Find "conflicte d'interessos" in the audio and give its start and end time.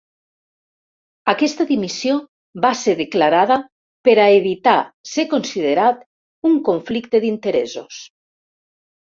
6.73-8.03